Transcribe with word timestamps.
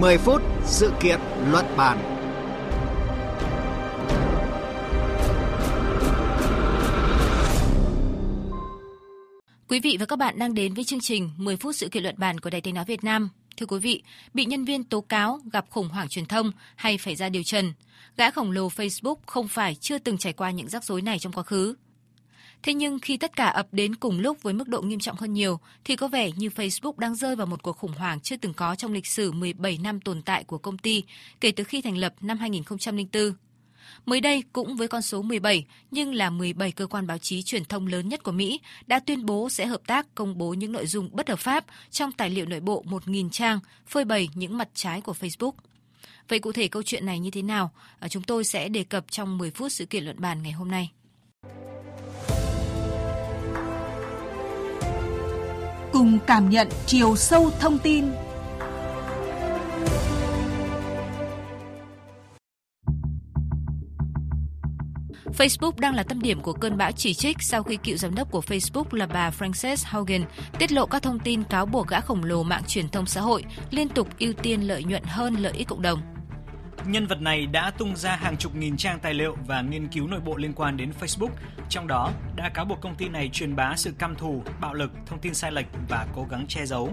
10 0.00 0.18
phút 0.18 0.42
sự 0.64 0.92
kiện 1.00 1.20
luận 1.50 1.64
bàn. 1.76 1.98
Quý 9.68 9.80
vị 9.80 9.96
và 10.00 10.06
các 10.06 10.18
bạn 10.18 10.38
đang 10.38 10.54
đến 10.54 10.74
với 10.74 10.84
chương 10.84 11.00
trình 11.00 11.30
10 11.36 11.56
phút 11.56 11.76
sự 11.76 11.88
kiện 11.88 12.02
luận 12.02 12.14
bàn 12.18 12.40
của 12.40 12.50
Đài 12.50 12.60
Tiếng 12.60 12.74
nói 12.74 12.84
Việt 12.84 13.04
Nam. 13.04 13.28
Thưa 13.56 13.66
quý 13.66 13.78
vị, 13.78 14.02
bị 14.34 14.44
nhân 14.44 14.64
viên 14.64 14.84
tố 14.84 15.00
cáo 15.00 15.40
gặp 15.52 15.66
khủng 15.70 15.88
hoảng 15.88 16.08
truyền 16.08 16.26
thông 16.26 16.52
hay 16.76 16.98
phải 16.98 17.16
ra 17.16 17.28
điều 17.28 17.42
trần, 17.42 17.72
gã 18.16 18.30
khổng 18.30 18.50
lồ 18.50 18.68
Facebook 18.68 19.16
không 19.26 19.48
phải 19.48 19.74
chưa 19.74 19.98
từng 19.98 20.18
trải 20.18 20.32
qua 20.32 20.50
những 20.50 20.68
rắc 20.68 20.84
rối 20.84 21.02
này 21.02 21.18
trong 21.18 21.32
quá 21.32 21.42
khứ. 21.42 21.74
Thế 22.62 22.74
nhưng 22.74 22.98
khi 22.98 23.16
tất 23.16 23.36
cả 23.36 23.46
ập 23.46 23.66
đến 23.72 23.94
cùng 23.94 24.20
lúc 24.20 24.42
với 24.42 24.54
mức 24.54 24.68
độ 24.68 24.82
nghiêm 24.82 25.00
trọng 25.00 25.16
hơn 25.16 25.32
nhiều, 25.32 25.60
thì 25.84 25.96
có 25.96 26.08
vẻ 26.08 26.30
như 26.36 26.48
Facebook 26.48 26.98
đang 26.98 27.14
rơi 27.14 27.36
vào 27.36 27.46
một 27.46 27.62
cuộc 27.62 27.76
khủng 27.76 27.92
hoảng 27.92 28.20
chưa 28.20 28.36
từng 28.36 28.54
có 28.54 28.74
trong 28.74 28.92
lịch 28.92 29.06
sử 29.06 29.32
17 29.32 29.78
năm 29.82 30.00
tồn 30.00 30.22
tại 30.22 30.44
của 30.44 30.58
công 30.58 30.78
ty 30.78 31.04
kể 31.40 31.52
từ 31.52 31.64
khi 31.64 31.82
thành 31.82 31.96
lập 31.96 32.14
năm 32.20 32.38
2004. 32.38 33.32
Mới 34.06 34.20
đây, 34.20 34.42
cũng 34.52 34.76
với 34.76 34.88
con 34.88 35.02
số 35.02 35.22
17, 35.22 35.64
nhưng 35.90 36.14
là 36.14 36.30
17 36.30 36.72
cơ 36.72 36.86
quan 36.86 37.06
báo 37.06 37.18
chí 37.18 37.42
truyền 37.42 37.64
thông 37.64 37.86
lớn 37.86 38.08
nhất 38.08 38.22
của 38.22 38.32
Mỹ 38.32 38.60
đã 38.86 39.00
tuyên 39.00 39.26
bố 39.26 39.50
sẽ 39.50 39.66
hợp 39.66 39.80
tác 39.86 40.14
công 40.14 40.38
bố 40.38 40.54
những 40.54 40.72
nội 40.72 40.86
dung 40.86 41.10
bất 41.12 41.28
hợp 41.28 41.38
pháp 41.38 41.64
trong 41.90 42.12
tài 42.12 42.30
liệu 42.30 42.46
nội 42.46 42.60
bộ 42.60 42.84
1.000 42.88 43.30
trang, 43.30 43.60
phơi 43.86 44.04
bày 44.04 44.28
những 44.34 44.58
mặt 44.58 44.68
trái 44.74 45.00
của 45.00 45.14
Facebook. 45.20 45.52
Vậy 46.28 46.38
cụ 46.38 46.52
thể 46.52 46.68
câu 46.68 46.82
chuyện 46.82 47.06
này 47.06 47.18
như 47.18 47.30
thế 47.30 47.42
nào? 47.42 47.70
Ờ, 47.98 48.08
chúng 48.08 48.22
tôi 48.22 48.44
sẽ 48.44 48.68
đề 48.68 48.84
cập 48.84 49.10
trong 49.10 49.38
10 49.38 49.50
phút 49.50 49.72
sự 49.72 49.86
kiện 49.86 50.04
luận 50.04 50.20
bàn 50.20 50.42
ngày 50.42 50.52
hôm 50.52 50.70
nay. 50.70 50.90
Cùng 56.00 56.18
cảm 56.26 56.50
nhận 56.50 56.68
chiều 56.86 57.16
sâu 57.16 57.50
thông 57.60 57.78
tin 57.78 58.04
Facebook 65.38 65.72
đang 65.78 65.94
là 65.94 66.02
tâm 66.02 66.20
điểm 66.20 66.40
của 66.40 66.52
cơn 66.52 66.76
bão 66.76 66.92
chỉ 66.92 67.14
trích 67.14 67.36
sau 67.40 67.62
khi 67.62 67.76
cựu 67.76 67.96
giám 67.96 68.14
đốc 68.14 68.30
của 68.30 68.40
Facebook 68.40 68.84
là 68.90 69.06
bà 69.06 69.30
Frances 69.38 69.76
Haugen 69.84 70.24
tiết 70.58 70.72
lộ 70.72 70.86
các 70.86 71.02
thông 71.02 71.18
tin 71.18 71.44
cáo 71.44 71.66
buộc 71.66 71.88
gã 71.88 72.00
khổng 72.00 72.24
lồ 72.24 72.42
mạng 72.42 72.62
truyền 72.66 72.88
thông 72.88 73.06
xã 73.06 73.20
hội 73.20 73.44
liên 73.70 73.88
tục 73.88 74.08
ưu 74.18 74.32
tiên 74.32 74.60
lợi 74.60 74.84
nhuận 74.84 75.02
hơn 75.02 75.34
lợi 75.34 75.52
ích 75.52 75.68
cộng 75.68 75.82
đồng. 75.82 76.19
Nhân 76.86 77.06
vật 77.06 77.20
này 77.22 77.46
đã 77.46 77.70
tung 77.70 77.96
ra 77.96 78.16
hàng 78.16 78.36
chục 78.36 78.54
nghìn 78.54 78.76
trang 78.76 78.98
tài 78.98 79.14
liệu 79.14 79.36
và 79.46 79.62
nghiên 79.62 79.88
cứu 79.88 80.06
nội 80.06 80.20
bộ 80.20 80.36
liên 80.36 80.52
quan 80.52 80.76
đến 80.76 80.92
Facebook, 81.00 81.30
trong 81.68 81.86
đó 81.86 82.12
đã 82.36 82.48
cáo 82.48 82.64
buộc 82.64 82.80
công 82.80 82.94
ty 82.94 83.08
này 83.08 83.30
truyền 83.32 83.56
bá 83.56 83.76
sự 83.76 83.92
căm 83.98 84.14
thù, 84.14 84.42
bạo 84.60 84.74
lực, 84.74 84.90
thông 85.06 85.18
tin 85.18 85.34
sai 85.34 85.52
lệch 85.52 85.66
và 85.88 86.06
cố 86.14 86.26
gắng 86.30 86.46
che 86.46 86.66
giấu. 86.66 86.92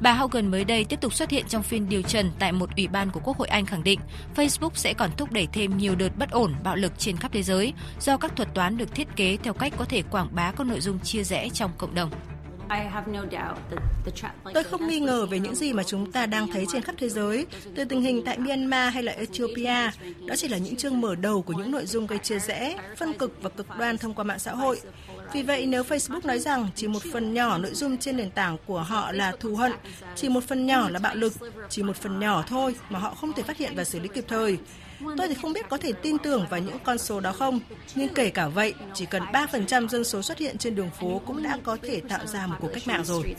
Bà 0.00 0.12
Hogan 0.12 0.50
mới 0.50 0.64
đây 0.64 0.84
tiếp 0.84 1.00
tục 1.00 1.14
xuất 1.14 1.30
hiện 1.30 1.44
trong 1.48 1.62
phiên 1.62 1.88
điều 1.88 2.02
trần 2.02 2.30
tại 2.38 2.52
một 2.52 2.70
ủy 2.76 2.88
ban 2.88 3.10
của 3.10 3.20
Quốc 3.24 3.38
hội 3.38 3.48
Anh 3.48 3.66
khẳng 3.66 3.84
định 3.84 4.00
Facebook 4.36 4.70
sẽ 4.74 4.94
còn 4.94 5.10
thúc 5.16 5.32
đẩy 5.32 5.48
thêm 5.52 5.76
nhiều 5.76 5.94
đợt 5.94 6.16
bất 6.18 6.30
ổn, 6.30 6.54
bạo 6.64 6.76
lực 6.76 6.92
trên 6.98 7.16
khắp 7.16 7.32
thế 7.32 7.42
giới 7.42 7.72
do 8.00 8.16
các 8.16 8.36
thuật 8.36 8.54
toán 8.54 8.76
được 8.76 8.94
thiết 8.94 9.16
kế 9.16 9.36
theo 9.42 9.52
cách 9.52 9.72
có 9.76 9.84
thể 9.84 10.02
quảng 10.02 10.28
bá 10.32 10.52
các 10.52 10.66
nội 10.66 10.80
dung 10.80 10.98
chia 10.98 11.24
rẽ 11.24 11.48
trong 11.48 11.70
cộng 11.78 11.94
đồng. 11.94 12.10
Tôi 14.54 14.64
không 14.64 14.88
nghi 14.88 15.00
ngờ 15.00 15.26
về 15.26 15.38
những 15.38 15.54
gì 15.54 15.72
mà 15.72 15.82
chúng 15.82 16.12
ta 16.12 16.26
đang 16.26 16.46
thấy 16.52 16.66
trên 16.72 16.82
khắp 16.82 16.94
thế 16.98 17.08
giới, 17.08 17.46
từ 17.76 17.84
tình 17.84 18.02
hình 18.02 18.22
tại 18.24 18.38
Myanmar 18.38 18.94
hay 18.94 19.02
là 19.02 19.12
Ethiopia. 19.12 19.90
Đó 20.26 20.36
chỉ 20.36 20.48
là 20.48 20.58
những 20.58 20.76
chương 20.76 21.00
mở 21.00 21.14
đầu 21.14 21.42
của 21.42 21.52
những 21.52 21.70
nội 21.70 21.86
dung 21.86 22.06
gây 22.06 22.18
chia 22.18 22.38
rẽ, 22.38 22.76
phân 22.96 23.12
cực 23.12 23.42
và 23.42 23.50
cực 23.50 23.66
đoan 23.78 23.98
thông 23.98 24.14
qua 24.14 24.24
mạng 24.24 24.38
xã 24.38 24.52
hội. 24.52 24.80
Vì 25.32 25.42
vậy, 25.42 25.66
nếu 25.66 25.82
Facebook 25.82 26.26
nói 26.26 26.38
rằng 26.38 26.68
chỉ 26.74 26.88
một 26.88 27.02
phần 27.12 27.34
nhỏ 27.34 27.58
nội 27.58 27.74
dung 27.74 27.98
trên 27.98 28.16
nền 28.16 28.30
tảng 28.30 28.56
của 28.66 28.82
họ 28.82 29.12
là 29.12 29.32
thù 29.40 29.54
hận, 29.56 29.72
chỉ 30.16 30.28
một 30.28 30.44
phần 30.44 30.66
nhỏ 30.66 30.88
là 30.88 30.98
bạo 30.98 31.14
lực, 31.14 31.32
chỉ 31.68 31.82
một 31.82 31.96
phần 31.96 32.20
nhỏ 32.20 32.44
thôi 32.48 32.74
mà 32.90 32.98
họ 32.98 33.14
không 33.14 33.32
thể 33.32 33.42
phát 33.42 33.56
hiện 33.56 33.72
và 33.76 33.84
xử 33.84 34.00
lý 34.00 34.08
kịp 34.08 34.24
thời, 34.28 34.58
Tôi 35.16 35.28
thì 35.28 35.34
không 35.34 35.52
biết 35.52 35.68
có 35.68 35.76
thể 35.76 35.92
tin 35.92 36.18
tưởng 36.18 36.46
vào 36.50 36.60
những 36.60 36.78
con 36.84 36.98
số 36.98 37.20
đó 37.20 37.32
không, 37.32 37.60
nhưng 37.94 38.14
kể 38.14 38.30
cả 38.30 38.48
vậy, 38.48 38.74
chỉ 38.94 39.06
cần 39.06 39.22
3% 39.22 39.88
dân 39.88 40.04
số 40.04 40.22
xuất 40.22 40.38
hiện 40.38 40.58
trên 40.58 40.74
đường 40.74 40.90
phố 40.90 41.22
cũng 41.26 41.42
đã 41.42 41.58
có 41.62 41.76
thể 41.82 42.00
tạo 42.08 42.26
ra 42.26 42.46
một 42.46 42.56
cuộc 42.60 42.68
cách 42.74 42.86
mạng 42.86 43.04
rồi. 43.04 43.34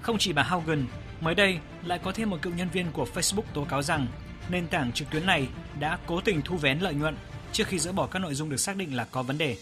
Không 0.00 0.18
chỉ 0.18 0.32
bà 0.32 0.42
Haugen, 0.42 0.86
mới 1.20 1.34
đây 1.34 1.58
lại 1.86 1.98
có 2.04 2.12
thêm 2.12 2.30
một 2.30 2.38
cựu 2.42 2.52
nhân 2.52 2.68
viên 2.72 2.86
của 2.92 3.06
Facebook 3.14 3.42
tố 3.54 3.64
cáo 3.64 3.82
rằng 3.82 4.06
nền 4.50 4.66
tảng 4.66 4.92
trực 4.92 5.10
tuyến 5.10 5.26
này 5.26 5.48
đã 5.80 5.98
cố 6.06 6.20
tình 6.20 6.42
thu 6.42 6.56
vén 6.56 6.78
lợi 6.78 6.94
nhuận 6.94 7.16
trước 7.52 7.66
khi 7.66 7.78
dỡ 7.78 7.92
bỏ 7.92 8.06
các 8.06 8.18
nội 8.18 8.34
dung 8.34 8.50
được 8.50 8.60
xác 8.60 8.76
định 8.76 8.96
là 8.96 9.06
có 9.10 9.22
vấn 9.22 9.38
đề. 9.38 9.56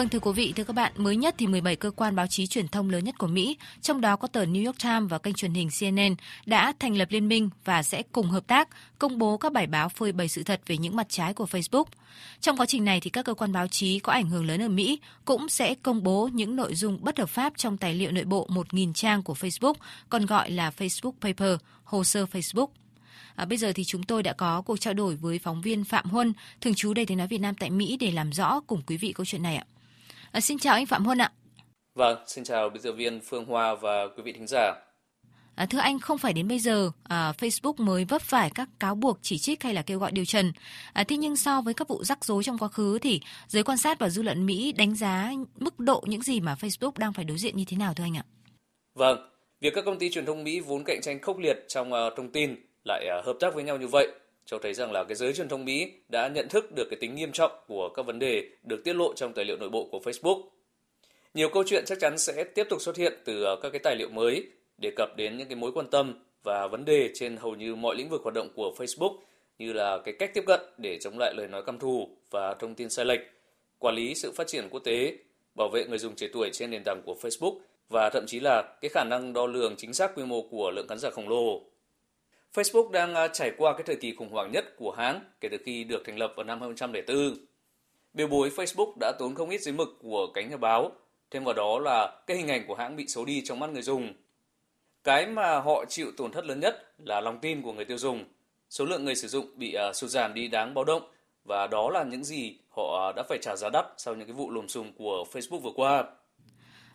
Vâng 0.00 0.08
thưa 0.08 0.18
quý 0.18 0.32
vị, 0.32 0.52
thưa 0.56 0.64
các 0.64 0.72
bạn, 0.72 0.92
mới 0.96 1.16
nhất 1.16 1.34
thì 1.38 1.46
17 1.46 1.76
cơ 1.76 1.90
quan 1.90 2.16
báo 2.16 2.26
chí 2.26 2.46
truyền 2.46 2.68
thông 2.68 2.90
lớn 2.90 3.04
nhất 3.04 3.18
của 3.18 3.26
Mỹ, 3.26 3.56
trong 3.82 4.00
đó 4.00 4.16
có 4.16 4.28
tờ 4.28 4.44
New 4.44 4.66
York 4.66 4.78
Times 4.82 5.10
và 5.10 5.18
kênh 5.18 5.34
truyền 5.34 5.54
hình 5.54 5.68
CNN 5.80 6.14
đã 6.46 6.72
thành 6.78 6.96
lập 6.96 7.08
liên 7.10 7.28
minh 7.28 7.50
và 7.64 7.82
sẽ 7.82 8.02
cùng 8.12 8.26
hợp 8.26 8.46
tác 8.46 8.68
công 8.98 9.18
bố 9.18 9.36
các 9.36 9.52
bài 9.52 9.66
báo 9.66 9.88
phơi 9.88 10.12
bày 10.12 10.28
sự 10.28 10.42
thật 10.42 10.60
về 10.66 10.76
những 10.76 10.96
mặt 10.96 11.06
trái 11.08 11.34
của 11.34 11.44
Facebook. 11.44 11.84
Trong 12.40 12.56
quá 12.56 12.66
trình 12.66 12.84
này 12.84 13.00
thì 13.00 13.10
các 13.10 13.24
cơ 13.24 13.34
quan 13.34 13.52
báo 13.52 13.66
chí 13.66 13.98
có 13.98 14.12
ảnh 14.12 14.28
hưởng 14.28 14.46
lớn 14.46 14.62
ở 14.62 14.68
Mỹ 14.68 14.98
cũng 15.24 15.48
sẽ 15.48 15.74
công 15.74 16.02
bố 16.02 16.28
những 16.32 16.56
nội 16.56 16.74
dung 16.74 16.98
bất 17.00 17.18
hợp 17.18 17.28
pháp 17.28 17.52
trong 17.56 17.76
tài 17.76 17.94
liệu 17.94 18.10
nội 18.10 18.24
bộ 18.24 18.48
1.000 18.50 18.92
trang 18.92 19.22
của 19.22 19.34
Facebook, 19.34 19.74
còn 20.08 20.26
gọi 20.26 20.50
là 20.50 20.72
Facebook 20.78 21.12
Paper, 21.20 21.58
hồ 21.84 22.04
sơ 22.04 22.26
Facebook. 22.32 22.68
À, 23.34 23.44
bây 23.44 23.58
giờ 23.58 23.72
thì 23.74 23.84
chúng 23.84 24.02
tôi 24.02 24.22
đã 24.22 24.32
có 24.32 24.62
cuộc 24.62 24.80
trao 24.80 24.94
đổi 24.94 25.16
với 25.16 25.38
phóng 25.38 25.60
viên 25.60 25.84
Phạm 25.84 26.10
Huân, 26.10 26.32
thường 26.60 26.74
trú 26.74 26.94
Đài 26.94 27.06
tiếng 27.06 27.18
nói 27.18 27.26
Việt 27.26 27.40
Nam 27.40 27.54
tại 27.54 27.70
Mỹ 27.70 27.96
để 28.00 28.10
làm 28.10 28.32
rõ 28.32 28.60
cùng 28.60 28.82
quý 28.86 28.96
vị 28.96 29.12
câu 29.12 29.24
chuyện 29.24 29.42
này 29.42 29.56
ạ. 29.56 29.64
À, 30.32 30.40
xin 30.40 30.58
chào 30.58 30.74
anh 30.74 30.86
Phạm 30.86 31.04
Huân 31.04 31.18
ạ. 31.18 31.32
Vâng, 31.94 32.18
xin 32.26 32.44
chào 32.44 32.70
biên 32.70 32.82
tập 32.82 32.92
viên 32.92 33.20
Phương 33.20 33.44
Hoa 33.44 33.74
và 33.74 34.08
quý 34.16 34.22
vị 34.22 34.32
thính 34.32 34.46
giả. 34.46 34.74
À, 35.54 35.66
thưa 35.70 35.78
anh, 35.78 35.98
không 35.98 36.18
phải 36.18 36.32
đến 36.32 36.48
bây 36.48 36.58
giờ 36.58 36.90
à, 37.02 37.32
Facebook 37.38 37.74
mới 37.76 38.04
vấp 38.04 38.22
phải 38.22 38.50
các 38.54 38.68
cáo 38.80 38.94
buộc 38.94 39.18
chỉ 39.22 39.38
trích 39.38 39.62
hay 39.62 39.74
là 39.74 39.82
kêu 39.82 39.98
gọi 39.98 40.12
điều 40.12 40.24
trần. 40.24 40.52
À, 40.92 41.04
thế 41.04 41.16
nhưng 41.16 41.36
so 41.36 41.60
với 41.60 41.74
các 41.74 41.88
vụ 41.88 42.04
rắc 42.04 42.24
rối 42.24 42.44
trong 42.44 42.58
quá 42.58 42.68
khứ 42.68 42.98
thì 42.98 43.20
giới 43.46 43.62
quan 43.62 43.78
sát 43.78 43.98
và 43.98 44.08
dư 44.08 44.22
luận 44.22 44.46
Mỹ 44.46 44.72
đánh 44.72 44.94
giá 44.94 45.32
mức 45.58 45.78
độ 45.78 46.04
những 46.06 46.22
gì 46.22 46.40
mà 46.40 46.54
Facebook 46.60 46.92
đang 46.98 47.12
phải 47.12 47.24
đối 47.24 47.38
diện 47.38 47.56
như 47.56 47.64
thế 47.68 47.76
nào 47.76 47.94
thưa 47.94 48.04
anh 48.04 48.16
ạ? 48.16 48.24
Vâng, 48.94 49.18
việc 49.60 49.72
các 49.74 49.84
công 49.84 49.98
ty 49.98 50.10
truyền 50.10 50.26
thông 50.26 50.44
Mỹ 50.44 50.60
vốn 50.60 50.84
cạnh 50.84 51.00
tranh 51.02 51.20
khốc 51.20 51.38
liệt 51.38 51.64
trong 51.68 51.92
uh, 51.92 52.12
thông 52.16 52.32
tin 52.32 52.56
lại 52.84 53.06
uh, 53.18 53.26
hợp 53.26 53.36
tác 53.40 53.54
với 53.54 53.64
nhau 53.64 53.76
như 53.76 53.86
vậy 53.86 54.08
cho 54.50 54.58
thấy 54.58 54.74
rằng 54.74 54.92
là 54.92 55.04
cái 55.04 55.14
giới 55.14 55.32
truyền 55.32 55.48
thông 55.48 55.64
Mỹ 55.64 55.92
đã 56.08 56.28
nhận 56.28 56.48
thức 56.48 56.72
được 56.76 56.84
cái 56.90 56.98
tính 57.00 57.14
nghiêm 57.14 57.32
trọng 57.32 57.52
của 57.66 57.88
các 57.88 58.06
vấn 58.06 58.18
đề 58.18 58.48
được 58.62 58.84
tiết 58.84 58.96
lộ 58.96 59.14
trong 59.14 59.32
tài 59.32 59.44
liệu 59.44 59.56
nội 59.56 59.68
bộ 59.68 59.88
của 59.92 60.00
Facebook. 60.04 60.42
Nhiều 61.34 61.48
câu 61.48 61.64
chuyện 61.66 61.84
chắc 61.86 61.98
chắn 62.00 62.18
sẽ 62.18 62.44
tiếp 62.44 62.66
tục 62.70 62.82
xuất 62.82 62.96
hiện 62.96 63.12
từ 63.24 63.42
ờ, 63.42 63.56
các 63.62 63.70
cái 63.70 63.78
tài 63.78 63.96
liệu 63.96 64.08
mới 64.08 64.46
đề 64.78 64.90
cập 64.96 65.16
đến 65.16 65.36
những 65.36 65.48
cái 65.48 65.56
mối 65.56 65.72
quan 65.72 65.90
tâm 65.90 66.14
và 66.42 66.66
vấn 66.66 66.84
đề 66.84 67.10
trên 67.14 67.36
hầu 67.36 67.54
như 67.54 67.74
mọi 67.74 67.96
lĩnh 67.96 68.08
vực 68.08 68.22
hoạt 68.22 68.34
động 68.34 68.48
của 68.54 68.74
Facebook 68.76 69.16
như 69.58 69.72
là 69.72 69.98
cái 70.04 70.14
cách 70.18 70.30
tiếp 70.34 70.44
cận 70.46 70.60
để 70.78 70.98
chống 71.00 71.18
lại 71.18 71.34
lời 71.36 71.48
nói 71.48 71.62
căm 71.66 71.78
thù 71.78 72.08
và 72.30 72.54
thông 72.54 72.74
tin 72.74 72.90
sai 72.90 73.04
lệch, 73.04 73.20
quản 73.78 73.94
lý 73.94 74.14
sự 74.14 74.32
phát 74.32 74.46
triển 74.46 74.68
quốc 74.70 74.80
tế, 74.84 75.16
bảo 75.54 75.68
vệ 75.68 75.84
người 75.84 75.98
dùng 75.98 76.16
trẻ 76.16 76.26
tuổi 76.32 76.50
trên 76.52 76.70
nền 76.70 76.82
tảng 76.84 77.02
của 77.04 77.16
Facebook 77.20 77.58
và 77.88 78.10
thậm 78.10 78.26
chí 78.26 78.40
là 78.40 78.62
cái 78.80 78.88
khả 78.88 79.04
năng 79.04 79.32
đo 79.32 79.46
lường 79.46 79.76
chính 79.76 79.94
xác 79.94 80.14
quy 80.14 80.24
mô 80.24 80.42
của 80.42 80.70
lượng 80.70 80.88
khán 80.88 80.98
giả 80.98 81.10
khổng 81.10 81.28
lồ 81.28 81.62
Facebook 82.54 82.90
đang 82.90 83.14
à, 83.14 83.28
trải 83.28 83.52
qua 83.58 83.72
cái 83.72 83.82
thời 83.86 83.96
kỳ 83.96 84.14
khủng 84.14 84.32
hoảng 84.32 84.52
nhất 84.52 84.76
của 84.76 84.90
hãng 84.90 85.20
kể 85.40 85.48
từ 85.48 85.58
khi 85.64 85.84
được 85.84 86.02
thành 86.06 86.18
lập 86.18 86.32
vào 86.36 86.44
năm 86.44 86.60
2004. 86.60 87.34
Biểu 88.14 88.26
bối 88.26 88.50
Facebook 88.56 88.92
đã 89.00 89.12
tốn 89.18 89.34
không 89.34 89.50
ít 89.50 89.60
giấy 89.60 89.74
mực 89.74 89.88
của 90.02 90.26
cánh 90.34 90.50
nhà 90.50 90.56
báo, 90.56 90.92
thêm 91.30 91.44
vào 91.44 91.54
đó 91.54 91.78
là 91.78 92.22
cái 92.26 92.36
hình 92.36 92.48
ảnh 92.48 92.64
của 92.66 92.74
hãng 92.74 92.96
bị 92.96 93.06
xấu 93.08 93.24
đi 93.24 93.42
trong 93.44 93.58
mắt 93.58 93.70
người 93.70 93.82
dùng. 93.82 94.12
Cái 95.04 95.26
mà 95.26 95.60
họ 95.60 95.84
chịu 95.88 96.12
tổn 96.16 96.32
thất 96.32 96.44
lớn 96.44 96.60
nhất 96.60 96.94
là 96.98 97.20
lòng 97.20 97.38
tin 97.38 97.62
của 97.62 97.72
người 97.72 97.84
tiêu 97.84 97.98
dùng. 97.98 98.24
Số 98.70 98.84
lượng 98.84 99.04
người 99.04 99.14
sử 99.14 99.28
dụng 99.28 99.46
bị 99.56 99.76
uh, 99.88 99.96
sụt 99.96 100.10
giảm 100.10 100.34
đi 100.34 100.48
đáng 100.48 100.74
báo 100.74 100.84
động 100.84 101.02
và 101.44 101.66
đó 101.66 101.90
là 101.90 102.04
những 102.04 102.24
gì 102.24 102.58
họ 102.68 103.08
à, 103.08 103.12
đã 103.16 103.22
phải 103.28 103.38
trả 103.42 103.56
giá 103.56 103.70
đắt 103.70 103.86
sau 103.96 104.14
những 104.14 104.26
cái 104.26 104.34
vụ 104.34 104.50
lùm 104.50 104.66
xùm 104.66 104.92
của 104.92 105.24
Facebook 105.32 105.58
vừa 105.58 105.72
qua. 105.76 106.04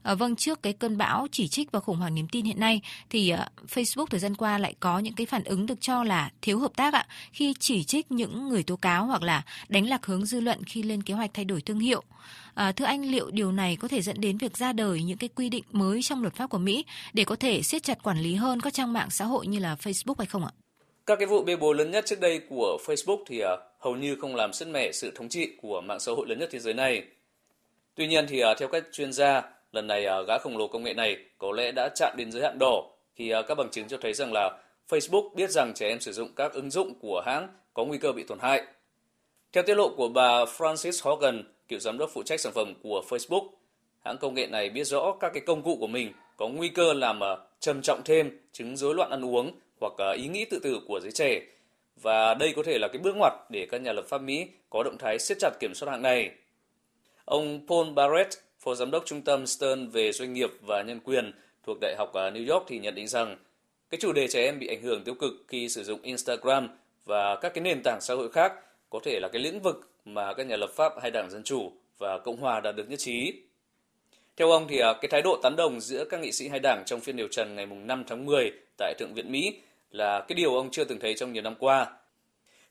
À, 0.05 0.15
vâng, 0.15 0.35
trước 0.35 0.63
cái 0.63 0.73
cơn 0.73 0.97
bão 0.97 1.27
chỉ 1.31 1.47
trích 1.47 1.71
và 1.71 1.79
khủng 1.79 1.97
hoảng 1.97 2.15
niềm 2.15 2.27
tin 2.31 2.45
hiện 2.45 2.59
nay 2.59 2.81
thì 3.09 3.29
ờ, 3.29 3.45
Facebook 3.67 4.05
thời 4.05 4.19
gian 4.19 4.35
qua 4.35 4.57
lại 4.57 4.75
có 4.79 4.99
những 4.99 5.13
cái 5.13 5.25
phản 5.25 5.43
ứng 5.43 5.65
được 5.65 5.81
cho 5.81 6.03
là 6.03 6.31
thiếu 6.41 6.59
hợp 6.59 6.71
tác 6.75 6.93
ạ 6.93 7.07
khi 7.31 7.53
chỉ 7.59 7.83
trích 7.83 8.11
những 8.11 8.49
người 8.49 8.63
tố 8.63 8.75
cáo 8.75 9.05
hoặc 9.05 9.23
là 9.23 9.43
đánh 9.69 9.89
lạc 9.89 10.05
hướng 10.05 10.25
dư 10.25 10.39
luận 10.39 10.63
khi 10.63 10.83
lên 10.83 11.03
kế 11.03 11.13
hoạch 11.13 11.31
thay 11.33 11.45
đổi 11.45 11.61
thương 11.61 11.79
hiệu. 11.79 12.03
À, 12.53 12.71
thưa 12.71 12.85
anh, 12.85 13.11
liệu 13.11 13.31
điều 13.31 13.51
này 13.51 13.75
có 13.75 13.87
thể 13.87 14.01
dẫn 14.01 14.21
đến 14.21 14.37
việc 14.37 14.57
ra 14.57 14.73
đời 14.73 15.03
những 15.03 15.17
cái 15.17 15.29
quy 15.35 15.49
định 15.49 15.63
mới 15.71 16.01
trong 16.01 16.21
luật 16.21 16.35
pháp 16.35 16.49
của 16.49 16.57
Mỹ 16.57 16.85
để 17.13 17.23
có 17.23 17.35
thể 17.35 17.61
siết 17.61 17.83
chặt 17.83 18.03
quản 18.03 18.19
lý 18.19 18.35
hơn 18.35 18.59
các 18.59 18.73
trang 18.73 18.93
mạng 18.93 19.09
xã 19.09 19.25
hội 19.25 19.47
như 19.47 19.59
là 19.59 19.75
Facebook 19.75 20.15
hay 20.17 20.25
không 20.27 20.45
ạ? 20.45 20.51
Các 21.05 21.15
cái 21.19 21.27
vụ 21.27 21.43
bê 21.43 21.55
bối 21.55 21.75
lớn 21.75 21.91
nhất 21.91 22.05
trước 22.07 22.19
đây 22.19 22.41
của 22.49 22.77
Facebook 22.85 23.23
thì 23.27 23.43
uh, 23.43 23.47
hầu 23.79 23.95
như 23.95 24.15
không 24.15 24.35
làm 24.35 24.53
sứt 24.53 24.67
mẻ 24.67 24.91
sự 24.91 25.11
thống 25.15 25.29
trị 25.29 25.49
của 25.61 25.81
mạng 25.81 25.99
xã 25.99 26.11
hội 26.11 26.27
lớn 26.29 26.39
nhất 26.39 26.49
thế 26.51 26.59
giới 26.59 26.73
này. 26.73 27.03
Tuy 27.95 28.07
nhiên 28.07 28.25
thì 28.29 28.43
uh, 28.43 28.57
theo 28.59 28.67
các 28.67 28.83
chuyên 28.91 29.13
gia, 29.13 29.54
Lần 29.75 29.87
này 29.87 30.05
à, 30.05 30.21
gã 30.21 30.37
khổng 30.37 30.57
lồ 30.57 30.67
công 30.67 30.83
nghệ 30.83 30.93
này 30.93 31.17
có 31.37 31.51
lẽ 31.51 31.71
đã 31.71 31.89
chạm 31.95 32.13
đến 32.17 32.31
giới 32.31 32.43
hạn 32.43 32.59
đỏ 32.59 32.83
khi 33.15 33.29
à, 33.29 33.41
các 33.41 33.55
bằng 33.55 33.69
chứng 33.71 33.87
cho 33.87 33.97
thấy 34.01 34.13
rằng 34.13 34.33
là 34.33 34.57
Facebook 34.89 35.35
biết 35.35 35.49
rằng 35.49 35.73
trẻ 35.75 35.87
em 35.87 35.99
sử 35.99 36.11
dụng 36.11 36.29
các 36.35 36.53
ứng 36.53 36.69
dụng 36.69 36.93
của 36.99 37.23
hãng 37.25 37.47
có 37.73 37.85
nguy 37.85 37.97
cơ 37.97 38.11
bị 38.11 38.23
tổn 38.23 38.39
hại. 38.39 38.63
Theo 39.53 39.63
tiết 39.63 39.75
lộ 39.75 39.89
của 39.89 40.07
bà 40.07 40.43
Francis 40.43 40.99
Hogan, 41.03 41.43
cựu 41.67 41.79
giám 41.79 41.97
đốc 41.97 42.09
phụ 42.13 42.23
trách 42.23 42.39
sản 42.39 42.53
phẩm 42.53 42.73
của 42.83 43.03
Facebook, 43.09 43.47
hãng 44.05 44.17
công 44.17 44.33
nghệ 44.33 44.47
này 44.47 44.69
biết 44.69 44.83
rõ 44.83 45.15
các 45.19 45.33
cái 45.33 45.43
công 45.45 45.61
cụ 45.61 45.77
của 45.79 45.87
mình 45.87 46.13
có 46.37 46.47
nguy 46.47 46.69
cơ 46.69 46.93
làm 46.93 47.23
à, 47.23 47.37
trầm 47.59 47.81
trọng 47.81 48.01
thêm 48.05 48.39
chứng 48.51 48.77
rối 48.77 48.95
loạn 48.95 49.09
ăn 49.09 49.25
uống 49.25 49.51
hoặc 49.81 50.13
ý 50.15 50.27
nghĩ 50.27 50.45
tự 50.45 50.59
tử 50.59 50.79
của 50.87 50.99
giới 50.99 51.11
trẻ. 51.11 51.41
Và 52.01 52.33
đây 52.33 52.53
có 52.55 52.63
thể 52.63 52.77
là 52.79 52.87
cái 52.87 52.97
bước 52.97 53.15
ngoặt 53.15 53.33
để 53.49 53.67
các 53.71 53.81
nhà 53.81 53.93
lập 53.93 54.05
pháp 54.07 54.21
Mỹ 54.21 54.47
có 54.69 54.83
động 54.83 54.97
thái 54.99 55.19
siết 55.19 55.37
chặt 55.39 55.51
kiểm 55.59 55.73
soát 55.73 55.91
hạng 55.91 56.01
này. 56.01 56.31
Ông 57.25 57.59
Paul 57.67 57.89
Barrett, 57.93 58.44
Phó 58.65 58.75
Giám 58.75 58.91
đốc 58.91 59.05
Trung 59.05 59.21
tâm 59.21 59.47
Stern 59.47 59.87
về 59.87 60.11
doanh 60.11 60.33
nghiệp 60.33 60.49
và 60.61 60.81
nhân 60.81 60.99
quyền 60.99 61.31
thuộc 61.63 61.77
Đại 61.81 61.95
học 61.97 62.13
à, 62.13 62.29
New 62.29 62.53
York 62.53 62.65
thì 62.67 62.79
nhận 62.79 62.95
định 62.95 63.07
rằng 63.07 63.37
cái 63.89 63.99
chủ 64.01 64.13
đề 64.13 64.27
trẻ 64.27 64.45
em 64.45 64.59
bị 64.59 64.67
ảnh 64.67 64.81
hưởng 64.81 65.03
tiêu 65.03 65.15
cực 65.15 65.33
khi 65.47 65.69
sử 65.69 65.83
dụng 65.83 66.01
Instagram 66.01 66.69
và 67.05 67.35
các 67.35 67.53
cái 67.53 67.61
nền 67.61 67.83
tảng 67.83 68.01
xã 68.01 68.13
hội 68.13 68.31
khác 68.31 68.53
có 68.89 68.99
thể 69.03 69.19
là 69.19 69.27
cái 69.27 69.41
lĩnh 69.41 69.59
vực 69.59 69.89
mà 70.05 70.33
các 70.33 70.47
nhà 70.47 70.55
lập 70.55 70.69
pháp 70.75 70.93
hai 71.01 71.11
đảng 71.11 71.29
Dân 71.29 71.43
Chủ 71.43 71.71
và 71.97 72.17
Cộng 72.17 72.37
Hòa 72.37 72.59
đã 72.59 72.71
được 72.71 72.89
nhất 72.89 72.99
trí. 72.99 73.33
Theo 74.37 74.51
ông 74.51 74.67
thì 74.67 74.79
à, 74.79 74.93
cái 75.01 75.09
thái 75.09 75.21
độ 75.21 75.39
tán 75.43 75.55
đồng 75.55 75.79
giữa 75.79 76.05
các 76.05 76.19
nghị 76.19 76.31
sĩ 76.31 76.47
hai 76.47 76.59
đảng 76.59 76.83
trong 76.85 76.99
phiên 76.99 77.15
điều 77.15 77.27
trần 77.27 77.55
ngày 77.55 77.65
5 77.65 78.03
tháng 78.07 78.25
10 78.25 78.51
tại 78.77 78.93
Thượng 78.99 79.13
viện 79.13 79.31
Mỹ 79.31 79.59
là 79.91 80.25
cái 80.27 80.35
điều 80.35 80.55
ông 80.55 80.71
chưa 80.71 80.83
từng 80.83 80.99
thấy 80.99 81.13
trong 81.13 81.33
nhiều 81.33 81.43
năm 81.43 81.55
qua. 81.59 81.87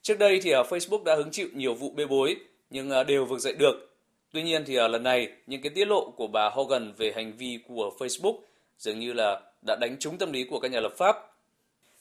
Trước 0.03 0.19
đây 0.19 0.41
thì 0.43 0.51
à, 0.51 0.63
Facebook 0.63 1.05
đã 1.05 1.15
hứng 1.15 1.31
chịu 1.31 1.49
nhiều 1.53 1.75
vụ 1.75 1.91
bê 1.91 2.07
bối 2.07 2.37
nhưng 2.71 2.91
đều 3.07 3.25
vực 3.25 3.41
dậy 3.41 3.55
được. 3.59 3.94
Tuy 4.35 4.43
nhiên 4.43 4.65
thì 4.65 4.77
à, 4.77 4.89
lần 4.89 5.03
này 5.03 5.29
những 5.47 5.63
cái 5.63 5.71
tiết 5.75 5.85
lộ 5.85 6.11
của 6.11 6.27
bà 6.27 6.51
Hogan 6.51 6.93
về 6.93 7.13
hành 7.17 7.33
vi 7.37 7.59
của 7.69 7.93
Facebook 7.99 8.39
dường 8.79 9.01
như 9.01 9.13
là 9.13 9.41
đã 9.67 9.77
đánh 9.81 9.97
trúng 10.01 10.19
tâm 10.19 10.33
lý 10.33 10.45
của 10.45 10.61
các 10.61 10.71
nhà 10.71 10.81
lập 10.81 10.93
pháp. 10.97 11.17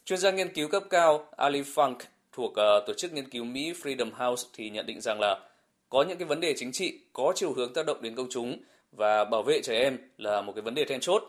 Chuyên 0.05 0.19
gia 0.19 0.31
nghiên 0.31 0.53
cứu 0.53 0.67
cấp 0.67 0.83
cao 0.89 1.27
Ali 1.37 1.61
Funk 1.61 1.95
thuộc 2.31 2.51
uh, 2.51 2.87
tổ 2.87 2.93
chức 2.97 3.13
nghiên 3.13 3.29
cứu 3.29 3.43
Mỹ 3.43 3.73
Freedom 3.73 4.11
House 4.13 4.49
thì 4.53 4.69
nhận 4.69 4.85
định 4.85 5.01
rằng 5.01 5.19
là 5.19 5.39
có 5.89 6.03
những 6.03 6.17
cái 6.17 6.27
vấn 6.27 6.39
đề 6.39 6.53
chính 6.57 6.71
trị 6.71 6.99
có 7.13 7.33
chiều 7.35 7.53
hướng 7.53 7.73
tác 7.73 7.85
động 7.85 8.01
đến 8.01 8.15
công 8.15 8.27
chúng 8.29 8.57
và 8.91 9.25
bảo 9.25 9.43
vệ 9.43 9.61
trẻ 9.61 9.79
em 9.79 9.97
là 10.17 10.41
một 10.41 10.53
cái 10.55 10.61
vấn 10.61 10.75
đề 10.75 10.85
then 10.85 10.99
chốt. 10.99 11.23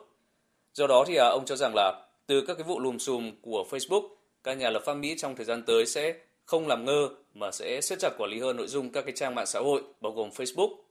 Do 0.74 0.86
đó 0.86 1.04
thì 1.06 1.14
uh, 1.14 1.20
ông 1.20 1.44
cho 1.46 1.56
rằng 1.56 1.72
là 1.74 2.06
từ 2.26 2.40
các 2.46 2.54
cái 2.54 2.64
vụ 2.64 2.80
lùm 2.80 2.98
xùm 2.98 3.32
của 3.42 3.66
Facebook, 3.70 4.08
các 4.44 4.54
nhà 4.54 4.70
lập 4.70 4.82
pháp 4.86 4.94
Mỹ 4.94 5.14
trong 5.18 5.36
thời 5.36 5.44
gian 5.44 5.62
tới 5.62 5.86
sẽ 5.86 6.14
không 6.44 6.68
làm 6.68 6.84
ngơ 6.84 7.08
mà 7.34 7.50
sẽ 7.50 7.80
siết 7.80 7.98
chặt 7.98 8.10
quản 8.18 8.30
lý 8.30 8.40
hơn 8.40 8.56
nội 8.56 8.66
dung 8.66 8.90
các 8.90 9.04
cái 9.04 9.12
trang 9.16 9.34
mạng 9.34 9.46
xã 9.46 9.60
hội 9.60 9.82
bao 10.00 10.12
gồm 10.12 10.30
Facebook 10.30 10.83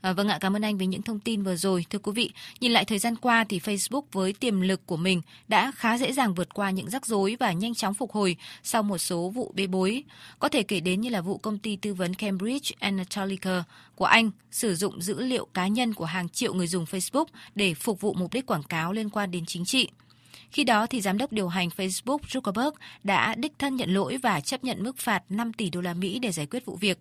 À, 0.00 0.12
vâng 0.12 0.28
ạ, 0.28 0.38
cảm 0.40 0.56
ơn 0.56 0.62
anh 0.62 0.78
với 0.78 0.86
những 0.86 1.02
thông 1.02 1.20
tin 1.20 1.42
vừa 1.42 1.56
rồi. 1.56 1.84
Thưa 1.90 1.98
quý 1.98 2.12
vị, 2.12 2.30
nhìn 2.60 2.72
lại 2.72 2.84
thời 2.84 2.98
gian 2.98 3.16
qua 3.16 3.44
thì 3.48 3.58
Facebook 3.58 4.02
với 4.12 4.32
tiềm 4.32 4.60
lực 4.60 4.86
của 4.86 4.96
mình 4.96 5.22
đã 5.48 5.72
khá 5.76 5.98
dễ 5.98 6.12
dàng 6.12 6.34
vượt 6.34 6.54
qua 6.54 6.70
những 6.70 6.90
rắc 6.90 7.06
rối 7.06 7.36
và 7.40 7.52
nhanh 7.52 7.74
chóng 7.74 7.94
phục 7.94 8.12
hồi 8.12 8.36
sau 8.62 8.82
một 8.82 8.98
số 8.98 9.28
vụ 9.28 9.52
bê 9.54 9.66
bối. 9.66 10.04
Có 10.38 10.48
thể 10.48 10.62
kể 10.62 10.80
đến 10.80 11.00
như 11.00 11.10
là 11.10 11.20
vụ 11.20 11.38
công 11.38 11.58
ty 11.58 11.76
tư 11.76 11.94
vấn 11.94 12.14
Cambridge 12.14 12.70
Analytica 12.78 13.64
của 13.94 14.04
Anh 14.04 14.30
sử 14.50 14.74
dụng 14.74 15.02
dữ 15.02 15.20
liệu 15.20 15.46
cá 15.54 15.68
nhân 15.68 15.94
của 15.94 16.04
hàng 16.04 16.28
triệu 16.28 16.54
người 16.54 16.66
dùng 16.66 16.84
Facebook 16.84 17.26
để 17.54 17.74
phục 17.74 18.00
vụ 18.00 18.14
mục 18.14 18.32
đích 18.32 18.46
quảng 18.46 18.62
cáo 18.62 18.92
liên 18.92 19.10
quan 19.10 19.30
đến 19.30 19.46
chính 19.46 19.64
trị. 19.64 19.88
Khi 20.50 20.64
đó 20.64 20.86
thì 20.86 21.00
giám 21.00 21.18
đốc 21.18 21.32
điều 21.32 21.48
hành 21.48 21.68
Facebook 21.76 22.18
Zuckerberg 22.18 22.72
đã 23.04 23.34
đích 23.34 23.52
thân 23.58 23.76
nhận 23.76 23.94
lỗi 23.94 24.16
và 24.16 24.40
chấp 24.40 24.64
nhận 24.64 24.82
mức 24.82 24.98
phạt 24.98 25.22
5 25.28 25.52
tỷ 25.52 25.70
đô 25.70 25.80
la 25.80 25.94
Mỹ 25.94 26.18
để 26.18 26.32
giải 26.32 26.46
quyết 26.46 26.66
vụ 26.66 26.76
việc. 26.76 26.98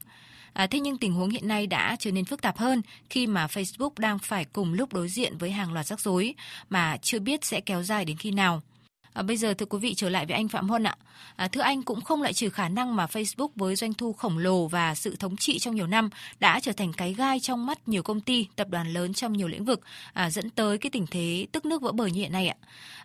À, 0.53 0.67
thế 0.67 0.79
nhưng 0.79 0.97
tình 0.97 1.13
huống 1.13 1.29
hiện 1.29 1.47
nay 1.47 1.67
đã 1.67 1.95
trở 1.99 2.11
nên 2.11 2.25
phức 2.25 2.41
tạp 2.41 2.57
hơn 2.57 2.81
khi 3.09 3.27
mà 3.27 3.47
Facebook 3.47 3.91
đang 3.97 4.19
phải 4.19 4.45
cùng 4.45 4.73
lúc 4.73 4.93
đối 4.93 5.09
diện 5.09 5.37
với 5.37 5.51
hàng 5.51 5.73
loạt 5.73 5.85
rắc 5.85 5.99
rối 5.99 6.35
mà 6.69 6.97
chưa 7.01 7.19
biết 7.19 7.45
sẽ 7.45 7.61
kéo 7.61 7.83
dài 7.83 8.05
đến 8.05 8.17
khi 8.17 8.31
nào. 8.31 8.61
À, 9.13 9.21
bây 9.21 9.37
giờ 9.37 9.53
thưa 9.53 9.65
quý 9.65 9.79
vị 9.79 9.93
trở 9.93 10.09
lại 10.09 10.25
với 10.25 10.35
anh 10.35 10.47
Phạm 10.47 10.69
Huân 10.69 10.83
ạ. 10.83 10.95
À, 11.35 11.47
thưa 11.47 11.61
anh 11.61 11.83
cũng 11.83 12.01
không 12.01 12.21
lại 12.21 12.33
trừ 12.33 12.49
khả 12.49 12.69
năng 12.69 12.95
mà 12.95 13.05
Facebook 13.05 13.49
với 13.55 13.75
doanh 13.75 13.93
thu 13.93 14.13
khổng 14.13 14.37
lồ 14.37 14.67
và 14.67 14.95
sự 14.95 15.15
thống 15.15 15.37
trị 15.37 15.59
trong 15.59 15.75
nhiều 15.75 15.87
năm 15.87 16.09
đã 16.39 16.59
trở 16.59 16.71
thành 16.71 16.93
cái 16.93 17.13
gai 17.13 17.39
trong 17.39 17.65
mắt 17.65 17.87
nhiều 17.87 18.03
công 18.03 18.21
ty, 18.21 18.47
tập 18.55 18.67
đoàn 18.69 18.93
lớn 18.93 19.13
trong 19.13 19.33
nhiều 19.33 19.47
lĩnh 19.47 19.65
vực, 19.65 19.81
à, 20.13 20.29
dẫn 20.29 20.49
tới 20.49 20.77
cái 20.77 20.89
tình 20.89 21.07
thế 21.07 21.47
tức 21.51 21.65
nước 21.65 21.81
vỡ 21.81 21.91
bờ 21.91 22.05
như 22.05 22.21
hiện 22.21 22.31
nay 22.31 22.47
ạ. 22.47 22.55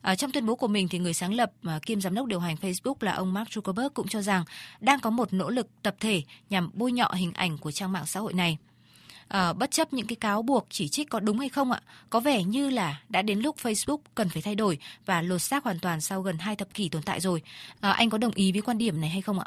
À, 0.01 0.15
trong 0.15 0.33
tuyên 0.33 0.47
bố 0.47 0.55
của 0.55 0.69
mình 0.69 0.89
thì 0.89 0.99
người 0.99 1.15
sáng 1.15 1.35
lập 1.35 1.53
à, 1.63 1.79
kiêm 1.87 2.01
giám 2.01 2.15
đốc 2.15 2.27
điều 2.27 2.41
hành 2.41 2.57
Facebook 2.57 2.95
là 3.01 3.13
ông 3.13 3.33
Mark 3.33 3.49
Zuckerberg 3.49 3.91
cũng 3.91 4.09
cho 4.09 4.23
rằng 4.23 4.45
đang 4.81 5.01
có 5.01 5.11
một 5.11 5.33
nỗ 5.33 5.51
lực 5.51 5.69
tập 5.83 5.97
thể 6.01 6.23
nhằm 6.51 6.71
bôi 6.73 6.93
nhọ 6.93 7.11
hình 7.15 7.33
ảnh 7.33 7.59
của 7.59 7.71
trang 7.71 7.93
mạng 7.93 8.07
xã 8.07 8.21
hội 8.21 8.33
này 8.33 8.59
à, 9.29 9.53
bất 9.53 9.71
chấp 9.71 9.93
những 9.93 10.07
cái 10.07 10.17
cáo 10.17 10.43
buộc 10.43 10.67
chỉ 10.71 10.89
trích 10.89 11.11
có 11.11 11.21
đúng 11.21 11.39
hay 11.39 11.49
không 11.49 11.73
ạ, 11.73 11.83
có 12.11 12.21
vẻ 12.21 12.43
như 12.43 12.71
là 12.71 13.01
đã 13.09 13.23
đến 13.23 13.41
lúc 13.41 13.57
Facebook 13.57 13.99
cần 14.15 14.29
phải 14.29 14.43
thay 14.43 14.55
đổi 14.55 14.79
và 15.07 15.23
lột 15.23 15.43
xác 15.43 15.65
hoàn 15.65 15.79
toàn 15.79 16.01
sau 16.01 16.23
gần 16.23 16.39
hai 16.39 16.57
thập 16.57 16.75
kỷ 16.75 16.89
tồn 16.89 17.03
tại 17.03 17.21
rồi. 17.21 17.43
À, 17.81 17.91
anh 17.91 18.11
có 18.11 18.19
đồng 18.19 18.33
ý 18.35 18.53
với 18.53 18.63
quan 18.63 18.79
điểm 18.79 19.01
này 19.01 19.11
hay 19.11 19.23
không 19.23 19.39
ạ? 19.39 19.47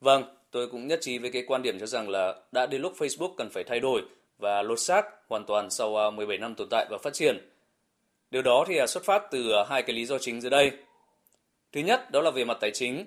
Vâng, 0.00 0.24
tôi 0.50 0.68
cũng 0.68 0.86
nhất 0.86 0.98
trí 1.02 1.18
với 1.18 1.30
cái 1.32 1.44
quan 1.46 1.62
điểm 1.62 1.78
cho 1.80 1.86
rằng 1.86 2.08
là 2.08 2.34
đã 2.52 2.66
đến 2.66 2.82
lúc 2.82 2.92
Facebook 2.98 3.34
cần 3.36 3.50
phải 3.50 3.64
thay 3.64 3.80
đổi 3.80 4.02
và 4.38 4.62
lột 4.62 4.80
xác 4.80 5.04
hoàn 5.28 5.44
toàn 5.44 5.70
sau 5.70 5.96
à, 5.96 6.10
17 6.10 6.38
năm 6.38 6.54
tồn 6.54 6.68
tại 6.70 6.86
và 6.90 6.98
phát 7.02 7.14
triển. 7.14 7.36
Điều 8.30 8.42
đó 8.42 8.64
thì 8.68 8.76
à, 8.76 8.86
xuất 8.86 9.04
phát 9.04 9.22
từ 9.30 9.52
à, 9.52 9.64
hai 9.68 9.82
cái 9.82 9.96
lý 9.96 10.06
do 10.06 10.18
chính 10.18 10.40
dưới 10.40 10.50
đây. 10.50 10.70
Thứ 11.72 11.80
nhất 11.80 12.10
đó 12.10 12.20
là 12.20 12.30
về 12.30 12.44
mặt 12.44 12.58
tài 12.60 12.70
chính. 12.74 13.06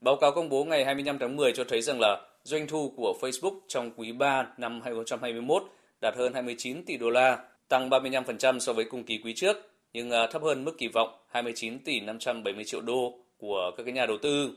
Báo 0.00 0.16
cáo 0.16 0.32
công 0.32 0.48
bố 0.48 0.64
ngày 0.64 0.84
25 0.84 1.18
tháng 1.18 1.36
10 1.36 1.52
cho 1.52 1.64
thấy 1.64 1.82
rằng 1.82 2.00
là 2.00 2.20
doanh 2.42 2.66
thu 2.66 2.92
của 2.96 3.14
Facebook 3.20 3.58
trong 3.68 3.90
quý 3.96 4.12
3 4.12 4.46
năm 4.56 4.80
2021 4.84 5.62
đạt 6.00 6.14
hơn 6.16 6.34
29 6.34 6.84
tỷ 6.84 6.96
đô 6.96 7.10
la, 7.10 7.38
tăng 7.68 7.90
35% 7.90 8.58
so 8.58 8.72
với 8.72 8.84
cùng 8.84 9.04
kỳ 9.04 9.20
quý 9.24 9.32
trước, 9.36 9.56
nhưng 9.92 10.10
à, 10.10 10.26
thấp 10.26 10.42
hơn 10.42 10.64
mức 10.64 10.78
kỳ 10.78 10.88
vọng 10.88 11.08
29 11.28 11.78
tỷ 11.78 12.00
570 12.00 12.64
triệu 12.64 12.80
đô 12.80 13.18
của 13.38 13.70
các 13.76 13.86
nhà 13.86 14.06
đầu 14.06 14.16
tư. 14.22 14.50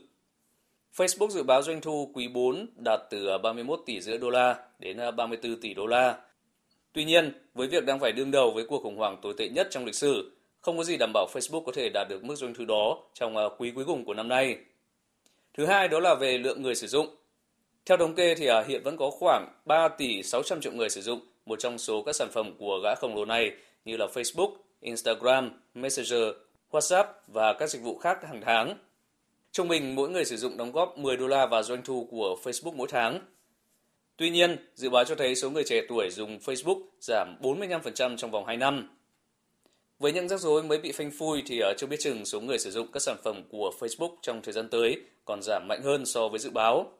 Facebook 0.96 1.28
dự 1.28 1.42
báo 1.42 1.62
doanh 1.62 1.80
thu 1.80 2.10
quý 2.14 2.28
4 2.28 2.66
đạt 2.76 3.00
từ 3.10 3.26
à, 3.26 3.38
31 3.38 3.80
tỷ 3.86 4.00
rưỡi 4.00 4.18
đô 4.18 4.30
la 4.30 4.56
đến 4.78 4.96
à, 4.96 5.10
34 5.10 5.60
tỷ 5.60 5.74
đô 5.74 5.86
la. 5.86 6.18
Tuy 6.92 7.04
nhiên, 7.04 7.32
với 7.54 7.68
việc 7.68 7.84
đang 7.84 8.00
phải 8.00 8.12
đương 8.12 8.30
đầu 8.30 8.50
với 8.50 8.64
cuộc 8.68 8.82
khủng 8.82 8.96
hoảng 8.96 9.16
tồi 9.22 9.34
tệ 9.38 9.48
nhất 9.48 9.68
trong 9.70 9.84
lịch 9.84 9.94
sử, 9.94 10.36
không 10.60 10.78
có 10.78 10.84
gì 10.84 10.96
đảm 10.96 11.10
bảo 11.14 11.26
Facebook 11.32 11.64
có 11.64 11.72
thể 11.72 11.88
đạt 11.88 12.08
được 12.08 12.24
mức 12.24 12.34
doanh 12.34 12.54
thu 12.54 12.64
đó 12.64 12.98
trong 13.14 13.36
quý 13.58 13.72
cuối 13.74 13.84
cùng 13.84 14.04
của 14.04 14.14
năm 14.14 14.28
nay. 14.28 14.58
Thứ 15.54 15.66
hai 15.66 15.88
đó 15.88 16.00
là 16.00 16.14
về 16.14 16.38
lượng 16.38 16.62
người 16.62 16.74
sử 16.74 16.86
dụng. 16.86 17.16
Theo 17.86 17.98
thống 17.98 18.14
kê 18.14 18.34
thì 18.34 18.46
à, 18.46 18.64
hiện 18.68 18.82
vẫn 18.82 18.96
có 18.96 19.10
khoảng 19.10 19.48
3 19.64 19.88
tỷ 19.88 20.22
600 20.22 20.60
triệu 20.60 20.72
người 20.72 20.90
sử 20.90 21.00
dụng 21.00 21.20
một 21.46 21.58
trong 21.58 21.78
số 21.78 22.02
các 22.02 22.16
sản 22.16 22.28
phẩm 22.32 22.54
của 22.58 22.80
gã 22.84 22.94
khổng 22.94 23.16
lồ 23.16 23.24
này 23.24 23.52
như 23.84 23.96
là 23.96 24.06
Facebook, 24.06 24.52
Instagram, 24.80 25.50
Messenger, 25.74 26.22
WhatsApp 26.70 27.04
và 27.26 27.52
các 27.52 27.70
dịch 27.70 27.82
vụ 27.82 27.98
khác 27.98 28.18
hàng 28.22 28.40
tháng. 28.44 28.78
Trung 29.52 29.68
bình 29.68 29.94
mỗi 29.94 30.10
người 30.10 30.24
sử 30.24 30.36
dụng 30.36 30.56
đóng 30.56 30.72
góp 30.72 30.98
10 30.98 31.16
đô 31.16 31.26
la 31.26 31.46
vào 31.46 31.62
doanh 31.62 31.82
thu 31.82 32.08
của 32.10 32.36
Facebook 32.42 32.76
mỗi 32.76 32.88
tháng. 32.90 33.20
Tuy 34.16 34.30
nhiên, 34.30 34.56
dự 34.74 34.90
báo 34.90 35.04
cho 35.04 35.14
thấy 35.14 35.34
số 35.34 35.50
người 35.50 35.64
trẻ 35.64 35.82
tuổi 35.88 36.10
dùng 36.10 36.38
Facebook 36.38 36.82
giảm 37.00 37.36
45% 37.42 38.16
trong 38.16 38.30
vòng 38.30 38.46
2 38.46 38.56
năm. 38.56 38.93
Với 39.98 40.12
những 40.12 40.28
rắc 40.28 40.40
rối 40.40 40.62
mới 40.62 40.78
bị 40.78 40.92
phanh 40.92 41.10
phui 41.10 41.42
thì 41.46 41.60
ờ, 41.60 41.74
chưa 41.78 41.86
biết 41.86 41.96
chừng 42.00 42.24
số 42.24 42.40
người 42.40 42.58
sử 42.58 42.70
dụng 42.70 42.92
các 42.92 43.02
sản 43.02 43.16
phẩm 43.24 43.42
của 43.48 43.72
Facebook 43.80 44.16
trong 44.22 44.42
thời 44.42 44.52
gian 44.52 44.68
tới 44.68 45.00
còn 45.24 45.40
giảm 45.42 45.68
mạnh 45.68 45.80
hơn 45.82 46.06
so 46.06 46.28
với 46.28 46.38
dự 46.38 46.50
báo. 46.50 46.92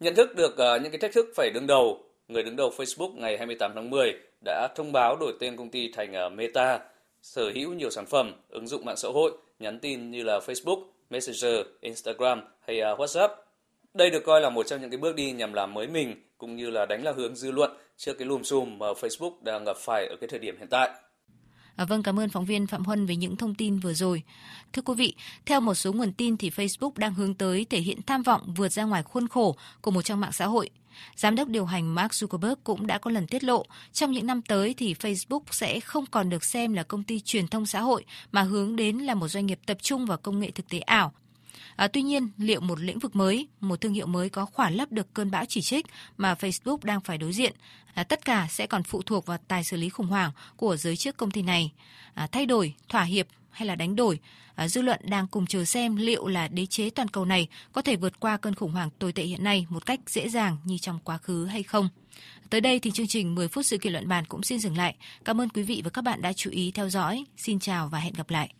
Nhận 0.00 0.14
thức 0.14 0.36
được 0.36 0.56
ờ, 0.56 0.78
những 0.78 0.92
cái 0.92 0.98
thách 0.98 1.12
thức 1.12 1.26
phải 1.36 1.50
đứng 1.50 1.66
đầu, 1.66 2.04
người 2.28 2.42
đứng 2.42 2.56
đầu 2.56 2.72
Facebook 2.76 3.14
ngày 3.14 3.38
28 3.38 3.72
tháng 3.74 3.90
10 3.90 4.12
đã 4.44 4.68
thông 4.76 4.92
báo 4.92 5.16
đổi 5.20 5.32
tên 5.40 5.56
công 5.56 5.70
ty 5.70 5.92
thành 5.92 6.12
ờ, 6.12 6.28
Meta, 6.28 6.80
sở 7.22 7.50
hữu 7.54 7.72
nhiều 7.72 7.90
sản 7.90 8.06
phẩm, 8.06 8.32
ứng 8.48 8.66
dụng 8.66 8.84
mạng 8.84 8.96
xã 8.96 9.08
hội, 9.08 9.32
nhắn 9.58 9.78
tin 9.78 10.10
như 10.10 10.22
là 10.22 10.38
Facebook, 10.38 10.84
Messenger, 11.10 11.66
Instagram 11.80 12.40
hay 12.60 12.76
WhatsApp. 12.76 13.28
Đây 13.94 14.10
được 14.10 14.24
coi 14.24 14.40
là 14.40 14.50
một 14.50 14.66
trong 14.66 14.80
những 14.80 14.90
cái 14.90 14.98
bước 14.98 15.14
đi 15.14 15.32
nhằm 15.32 15.52
làm 15.52 15.74
mới 15.74 15.86
mình 15.86 16.14
cũng 16.38 16.56
như 16.56 16.70
là 16.70 16.86
đánh 16.86 17.04
lạc 17.04 17.16
hướng 17.16 17.36
dư 17.36 17.50
luận 17.50 17.70
trước 17.96 18.12
cái 18.18 18.28
lùm 18.28 18.42
xùm 18.42 18.78
mà 18.78 18.86
Facebook 18.86 19.32
đang 19.42 19.64
gặp 19.64 19.76
phải 19.76 20.06
ở 20.06 20.16
cái 20.20 20.28
thời 20.28 20.38
điểm 20.38 20.58
hiện 20.58 20.68
tại. 20.68 20.90
À, 21.76 21.84
vâng, 21.84 22.02
cảm 22.02 22.20
ơn 22.20 22.28
phóng 22.28 22.44
viên 22.44 22.66
Phạm 22.66 22.84
Huân 22.84 23.06
về 23.06 23.16
những 23.16 23.36
thông 23.36 23.54
tin 23.54 23.78
vừa 23.78 23.94
rồi. 23.94 24.22
Thưa 24.72 24.82
quý 24.82 24.94
vị, 24.94 25.14
theo 25.46 25.60
một 25.60 25.74
số 25.74 25.92
nguồn 25.92 26.12
tin 26.12 26.36
thì 26.36 26.50
Facebook 26.50 26.90
đang 26.96 27.14
hướng 27.14 27.34
tới 27.34 27.66
thể 27.70 27.80
hiện 27.80 28.02
tham 28.06 28.22
vọng 28.22 28.54
vượt 28.56 28.72
ra 28.72 28.84
ngoài 28.84 29.02
khuôn 29.02 29.28
khổ 29.28 29.56
của 29.80 29.90
một 29.90 30.02
trang 30.02 30.20
mạng 30.20 30.32
xã 30.32 30.46
hội. 30.46 30.70
Giám 31.16 31.34
đốc 31.34 31.48
điều 31.48 31.64
hành 31.64 31.94
Mark 31.94 32.10
Zuckerberg 32.10 32.56
cũng 32.64 32.86
đã 32.86 32.98
có 32.98 33.10
lần 33.10 33.26
tiết 33.26 33.44
lộ, 33.44 33.64
trong 33.92 34.12
những 34.12 34.26
năm 34.26 34.42
tới 34.42 34.74
thì 34.74 34.94
Facebook 34.94 35.40
sẽ 35.50 35.80
không 35.80 36.06
còn 36.06 36.30
được 36.30 36.44
xem 36.44 36.72
là 36.72 36.82
công 36.82 37.02
ty 37.02 37.20
truyền 37.20 37.48
thông 37.48 37.66
xã 37.66 37.80
hội 37.80 38.04
mà 38.32 38.42
hướng 38.42 38.76
đến 38.76 38.98
là 38.98 39.14
một 39.14 39.28
doanh 39.28 39.46
nghiệp 39.46 39.58
tập 39.66 39.76
trung 39.82 40.06
vào 40.06 40.18
công 40.18 40.40
nghệ 40.40 40.50
thực 40.50 40.68
tế 40.68 40.78
ảo 40.78 41.12
À, 41.76 41.88
tuy 41.88 42.02
nhiên, 42.02 42.28
liệu 42.38 42.60
một 42.60 42.80
lĩnh 42.80 42.98
vực 42.98 43.16
mới, 43.16 43.48
một 43.60 43.80
thương 43.80 43.92
hiệu 43.92 44.06
mới 44.06 44.28
có 44.28 44.46
khỏa 44.46 44.70
lấp 44.70 44.92
được 44.92 45.14
cơn 45.14 45.30
bão 45.30 45.44
chỉ 45.48 45.60
trích 45.60 45.86
mà 46.16 46.34
Facebook 46.34 46.78
đang 46.82 47.00
phải 47.00 47.18
đối 47.18 47.32
diện? 47.32 47.52
À, 47.94 48.04
tất 48.04 48.24
cả 48.24 48.46
sẽ 48.50 48.66
còn 48.66 48.82
phụ 48.82 49.02
thuộc 49.02 49.26
vào 49.26 49.38
tài 49.48 49.64
xử 49.64 49.76
lý 49.76 49.88
khủng 49.88 50.06
hoảng 50.06 50.30
của 50.56 50.76
giới 50.76 50.96
chức 50.96 51.16
công 51.16 51.30
ty 51.30 51.42
này. 51.42 51.72
À, 52.14 52.26
thay 52.32 52.46
đổi, 52.46 52.74
thỏa 52.88 53.02
hiệp 53.02 53.26
hay 53.50 53.66
là 53.66 53.74
đánh 53.74 53.96
đổi, 53.96 54.18
à, 54.54 54.68
dư 54.68 54.82
luận 54.82 55.00
đang 55.04 55.26
cùng 55.26 55.46
chờ 55.46 55.64
xem 55.64 55.96
liệu 55.96 56.26
là 56.26 56.48
đế 56.48 56.66
chế 56.66 56.90
toàn 56.90 57.08
cầu 57.08 57.24
này 57.24 57.48
có 57.72 57.82
thể 57.82 57.96
vượt 57.96 58.20
qua 58.20 58.36
cơn 58.36 58.54
khủng 58.54 58.72
hoảng 58.72 58.90
tồi 58.98 59.12
tệ 59.12 59.22
hiện 59.22 59.44
nay 59.44 59.66
một 59.68 59.86
cách 59.86 60.00
dễ 60.06 60.28
dàng 60.28 60.56
như 60.64 60.78
trong 60.78 60.98
quá 61.04 61.18
khứ 61.18 61.46
hay 61.46 61.62
không. 61.62 61.88
Tới 62.50 62.60
đây 62.60 62.78
thì 62.78 62.90
chương 62.90 63.06
trình 63.06 63.34
10 63.34 63.48
phút 63.48 63.66
sự 63.66 63.78
kiện 63.78 63.92
luận 63.92 64.08
bàn 64.08 64.24
cũng 64.24 64.42
xin 64.42 64.58
dừng 64.58 64.76
lại. 64.76 64.96
Cảm 65.24 65.40
ơn 65.40 65.48
quý 65.48 65.62
vị 65.62 65.80
và 65.84 65.90
các 65.90 66.02
bạn 66.02 66.22
đã 66.22 66.32
chú 66.32 66.50
ý 66.50 66.70
theo 66.70 66.88
dõi. 66.88 67.24
Xin 67.36 67.58
chào 67.58 67.88
và 67.88 67.98
hẹn 67.98 68.12
gặp 68.14 68.30
lại. 68.30 68.54